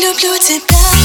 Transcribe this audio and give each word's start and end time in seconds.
люблю 0.00 0.38
тебя. 0.38 0.97